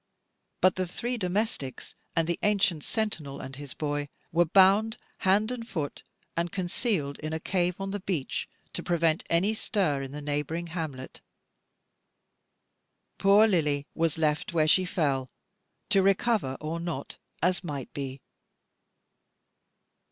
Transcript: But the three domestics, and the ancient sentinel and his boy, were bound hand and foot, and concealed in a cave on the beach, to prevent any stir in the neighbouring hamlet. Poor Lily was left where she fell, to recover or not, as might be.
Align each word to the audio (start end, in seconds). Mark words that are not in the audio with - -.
But 0.61 0.77
the 0.77 0.87
three 0.87 1.15
domestics, 1.15 1.93
and 2.15 2.27
the 2.27 2.39
ancient 2.41 2.83
sentinel 2.83 3.39
and 3.39 3.55
his 3.55 3.75
boy, 3.75 4.09
were 4.31 4.45
bound 4.45 4.97
hand 5.19 5.51
and 5.51 5.67
foot, 5.69 6.01
and 6.35 6.51
concealed 6.51 7.19
in 7.19 7.33
a 7.33 7.39
cave 7.39 7.75
on 7.79 7.91
the 7.91 7.99
beach, 7.99 8.49
to 8.73 8.81
prevent 8.81 9.23
any 9.29 9.53
stir 9.53 10.01
in 10.01 10.11
the 10.11 10.19
neighbouring 10.19 10.65
hamlet. 10.73 11.21
Poor 13.19 13.47
Lily 13.47 13.85
was 13.93 14.17
left 14.17 14.53
where 14.53 14.67
she 14.67 14.85
fell, 14.85 15.29
to 15.89 16.01
recover 16.01 16.57
or 16.59 16.79
not, 16.79 17.17
as 17.43 17.63
might 17.63 17.93
be. 17.93 18.21